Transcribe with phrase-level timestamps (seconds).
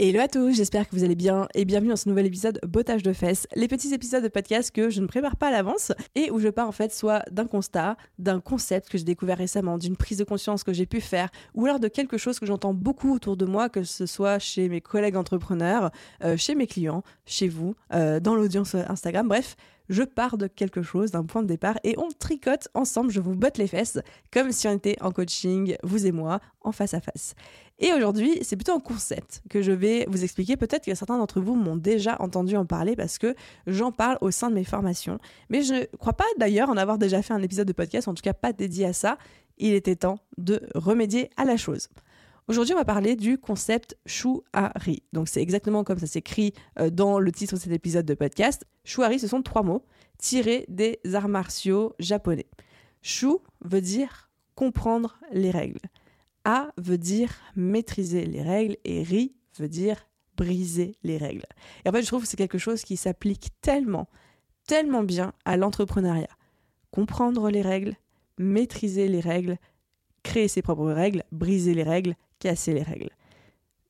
[0.00, 3.04] Hello à tous, j'espère que vous allez bien et bienvenue dans ce nouvel épisode Bottage
[3.04, 6.32] de fesses, les petits épisodes de podcast que je ne prépare pas à l'avance et
[6.32, 9.96] où je pars en fait soit d'un constat, d'un concept que j'ai découvert récemment, d'une
[9.96, 13.14] prise de conscience que j'ai pu faire ou alors de quelque chose que j'entends beaucoup
[13.14, 15.92] autour de moi, que ce soit chez mes collègues entrepreneurs,
[16.24, 19.54] euh, chez mes clients, chez vous, euh, dans l'audience Instagram, bref,
[19.88, 23.34] je pars de quelque chose, d'un point de départ, et on tricote ensemble, je vous
[23.34, 23.98] botte les fesses,
[24.32, 27.34] comme si on était en coaching, vous et moi, en face à face.
[27.80, 30.56] Et aujourd'hui, c'est plutôt un concept que je vais vous expliquer.
[30.56, 33.34] Peut-être que certains d'entre vous m'ont déjà entendu en parler parce que
[33.66, 35.18] j'en parle au sein de mes formations.
[35.50, 38.14] Mais je ne crois pas d'ailleurs en avoir déjà fait un épisode de podcast, en
[38.14, 39.18] tout cas pas dédié à ça.
[39.58, 41.88] Il était temps de remédier à la chose.
[42.46, 45.02] Aujourd'hui, on va parler du concept Shuari.
[45.12, 48.66] Donc, c'est exactement comme ça s'écrit euh, dans le titre de cet épisode de podcast.
[48.84, 49.84] Shuari, ce sont trois mots
[50.18, 52.46] tirés des arts martiaux japonais.
[53.02, 55.80] Shu veut dire comprendre les règles.
[56.44, 60.06] A veut dire maîtriser les règles et Ri veut dire
[60.36, 61.44] briser les règles.
[61.84, 64.08] Et en fait, je trouve que c'est quelque chose qui s'applique tellement,
[64.66, 66.28] tellement bien à l'entrepreneuriat.
[66.90, 67.96] Comprendre les règles,
[68.38, 69.58] maîtriser les règles,
[70.22, 73.10] créer ses propres règles, briser les règles, casser les règles.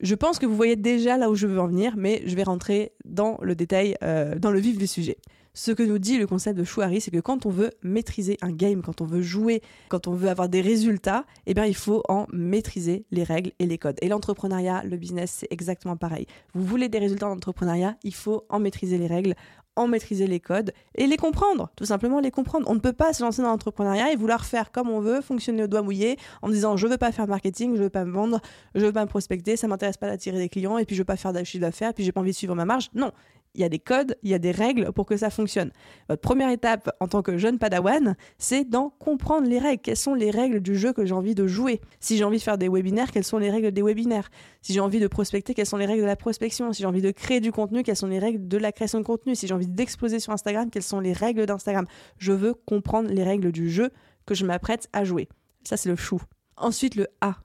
[0.01, 2.43] Je pense que vous voyez déjà là où je veux en venir, mais je vais
[2.43, 5.17] rentrer dans le détail, euh, dans le vif du sujet.
[5.57, 8.51] Ce que nous dit le concept de Shuari, c'est que quand on veut maîtriser un
[8.51, 12.03] game, quand on veut jouer, quand on veut avoir des résultats, eh bien, il faut
[12.09, 13.97] en maîtriser les règles et les codes.
[14.03, 16.27] Et l'entrepreneuriat, le business, c'est exactement pareil.
[16.55, 19.37] Vous voulez des résultats en entrepreneuriat, il faut en maîtriser les règles,
[19.77, 22.69] en maîtriser les codes et les comprendre, tout simplement les comprendre.
[22.69, 25.65] On ne peut pas se lancer dans l'entrepreneuriat et vouloir faire comme on veut, fonctionner
[25.65, 28.41] au doigt mouillé, en disant je veux pas faire marketing, je veux pas me vendre,
[28.75, 31.07] je veux pas me prospecter, ça m'intéresse pas d'attirer des clients et puis je veux
[31.07, 32.91] pas faire d'achat d'affaires, et puis j'ai pas envie de suivre ma marge.
[32.95, 33.13] Non,
[33.55, 35.71] il y a des codes, il y a des règles pour que ça fonctionne.
[36.09, 39.81] Votre première étape en tant que jeune padawan, c'est d'en comprendre les règles.
[39.83, 41.81] Quelles sont les règles du jeu que j'ai envie de jouer?
[42.01, 44.31] Si j'ai envie de faire des webinaires, quelles sont les règles des webinaires?
[44.63, 46.73] Si j'ai envie de prospecter, quelles sont les règles de la prospection?
[46.73, 49.05] Si j'ai envie de créer du contenu, quelles sont les règles de la création de
[49.05, 49.35] contenu?
[49.35, 51.87] Si j'ai envie d'exploser sur Instagram, quelles sont les règles d'Instagram?
[52.19, 53.91] Je veux comprendre les règles du jeu
[54.27, 55.29] que je m'apprête à jouer.
[55.65, 56.21] Ça, c'est le chou.
[56.57, 57.37] Ensuite, le A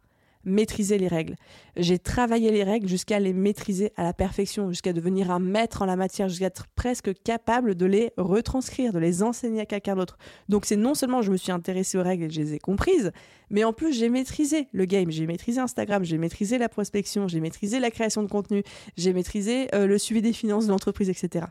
[0.45, 1.35] maîtriser les règles.
[1.75, 5.85] J'ai travaillé les règles jusqu'à les maîtriser à la perfection, jusqu'à devenir un maître en
[5.85, 10.17] la matière, jusqu'à être presque capable de les retranscrire, de les enseigner à quelqu'un d'autre.
[10.47, 13.11] Donc c'est non seulement je me suis intéressé aux règles et je les ai comprises,
[13.49, 17.41] mais en plus j'ai maîtrisé le game, j'ai maîtrisé Instagram, j'ai maîtrisé la prospection, j'ai
[17.41, 18.63] maîtrisé la création de contenu,
[18.97, 21.47] j'ai maîtrisé euh, le suivi des finances de l'entreprise, etc.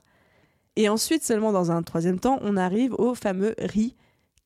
[0.77, 3.97] Et ensuite, seulement dans un troisième temps, on arrive au fameux RI,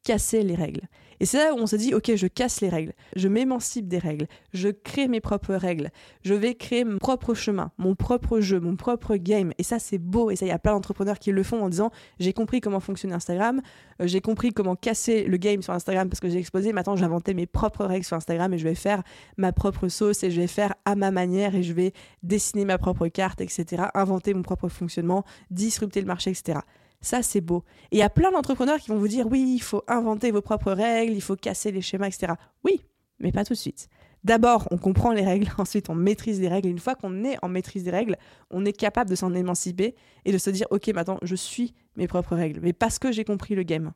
[0.02, 0.88] casser les règles.
[1.22, 3.98] Et c'est là où on se dit, ok, je casse les règles, je m'émancipe des
[3.98, 5.90] règles, je crée mes propres règles,
[6.24, 9.52] je vais créer mon propre chemin, mon propre jeu, mon propre game.
[9.56, 10.32] Et ça, c'est beau.
[10.32, 12.80] Et ça, il y a plein d'entrepreneurs qui le font en disant, j'ai compris comment
[12.80, 13.62] fonctionne Instagram,
[14.00, 17.04] euh, j'ai compris comment casser le game sur Instagram parce que j'ai exposé, maintenant j'ai
[17.04, 19.04] inventé mes propres règles sur Instagram et je vais faire
[19.36, 21.92] ma propre sauce et je vais faire à ma manière et je vais
[22.24, 26.58] dessiner ma propre carte, etc., inventer mon propre fonctionnement, disrupter le marché, etc.
[27.02, 27.64] Ça, c'est beau.
[27.90, 30.40] Et il y a plein d'entrepreneurs qui vont vous dire oui, il faut inventer vos
[30.40, 32.34] propres règles, il faut casser les schémas, etc.
[32.64, 32.80] Oui,
[33.18, 33.88] mais pas tout de suite.
[34.24, 36.68] D'abord, on comprend les règles, ensuite on maîtrise les règles.
[36.68, 38.16] Une fois qu'on est en maîtrise des règles,
[38.50, 42.06] on est capable de s'en émanciper et de se dire ok, maintenant je suis mes
[42.06, 43.92] propres règles, mais parce que j'ai compris le game,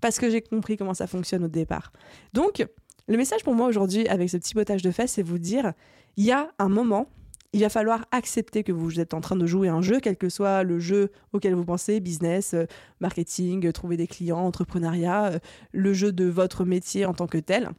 [0.00, 1.92] parce que j'ai compris comment ça fonctionne au départ.
[2.34, 2.64] Donc,
[3.08, 5.72] le message pour moi aujourd'hui avec ce petit potage de fesses, c'est vous dire
[6.16, 7.08] il y a un moment
[7.52, 10.28] il va falloir accepter que vous êtes en train de jouer un jeu, quel que
[10.28, 12.66] soit le jeu auquel vous pensez, business, euh,
[13.00, 15.38] marketing, euh, trouver des clients, entrepreneuriat, euh,
[15.72, 17.70] le jeu de votre métier en tant que tel.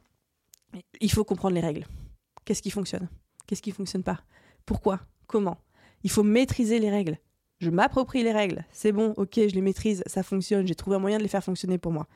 [1.00, 1.86] Il faut comprendre les règles.
[2.44, 3.08] Qu'est-ce qui fonctionne?
[3.46, 4.20] Qu'est-ce qui fonctionne pas?
[4.66, 5.00] Pourquoi?
[5.26, 5.58] Comment?
[6.04, 7.18] Il faut maîtriser les règles.
[7.60, 8.64] Je m'approprie les règles.
[8.72, 11.44] C'est bon, ok, je les maîtrise, ça fonctionne, j'ai trouvé un moyen de les faire
[11.44, 12.08] fonctionner pour moi.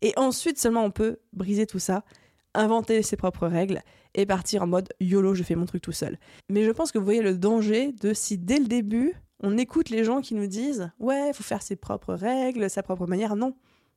[0.00, 2.04] Et ensuite seulement on peut briser tout ça
[2.54, 3.82] inventer ses propres règles
[4.14, 6.18] et partir en mode YOLO, je fais mon truc tout seul.
[6.50, 9.90] Mais je pense que vous voyez le danger de si dès le début, on écoute
[9.90, 13.36] les gens qui nous disent Ouais, il faut faire ses propres règles, sa propre manière.
[13.36, 13.54] Non,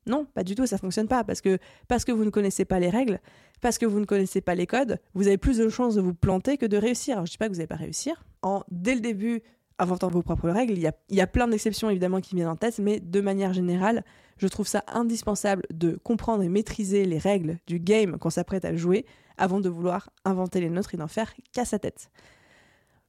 [0.07, 1.23] non, pas du tout, ça fonctionne pas.
[1.23, 1.57] Parce que,
[1.87, 3.19] parce que vous ne connaissez pas les règles,
[3.61, 6.13] parce que vous ne connaissez pas les codes, vous avez plus de chances de vous
[6.13, 7.15] planter que de réussir.
[7.15, 8.23] Alors, je dis pas que vous n'allez pas réussir.
[8.41, 9.41] En, dès le début,
[9.79, 10.73] inventant vos propres règles.
[10.73, 14.03] Il y a, plein d'exceptions évidemment qui viennent en tête, mais de manière générale,
[14.37, 18.75] je trouve ça indispensable de comprendre et maîtriser les règles du game qu'on s'apprête à
[18.75, 19.05] jouer
[19.37, 22.09] avant de vouloir inventer les nôtres et d'en faire qu'à sa tête.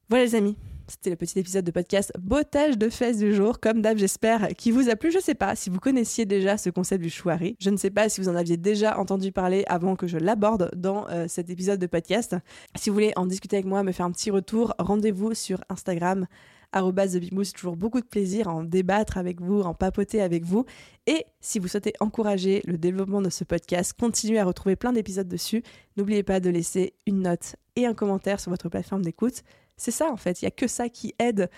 [0.08, 0.56] Voilà les amis,
[0.88, 3.58] c'était le petit épisode de podcast Bottage de fesses du jour.
[3.58, 5.10] Comme d'hab, j'espère qu'il vous a plu.
[5.10, 7.56] Je sais pas si vous connaissiez déjà ce concept du chouari.
[7.58, 10.70] Je ne sais pas si vous en aviez déjà entendu parler avant que je l'aborde
[10.76, 12.36] dans euh, cet épisode de podcast.
[12.76, 16.26] Si vous voulez en discuter avec moi, me faire un petit retour, rendez-vous sur Instagram
[17.44, 20.64] c'est toujours beaucoup de plaisir à en débattre avec vous, en papoter avec vous.
[21.06, 25.28] Et si vous souhaitez encourager le développement de ce podcast, continuez à retrouver plein d'épisodes
[25.28, 25.62] dessus.
[25.96, 29.43] N'oubliez pas de laisser une note et un commentaire sur votre plateforme d'écoute.
[29.76, 31.50] C'est ça en fait, il n'y a que ça qui aide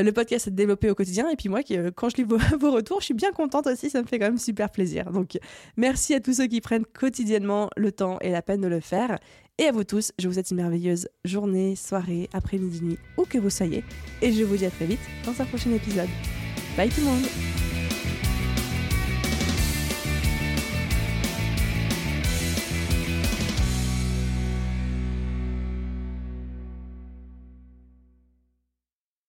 [0.00, 1.28] le podcast à se développer au quotidien.
[1.28, 2.22] Et puis moi, euh, quand je lis
[2.60, 5.10] vos, retours, je suis bien contente aussi, ça me fait quand même super plaisir.
[5.10, 5.38] Donc
[5.76, 9.18] merci à tous ceux qui prennent quotidiennement le temps et la peine de le faire.
[9.58, 13.38] Et à vous tous, je vous souhaite une merveilleuse journée, soirée, après-midi, nuit, où que
[13.38, 13.84] vous soyez.
[14.22, 16.08] Et je vous dis à très vite dans un prochain épisode.
[16.76, 17.61] Bye tout le monde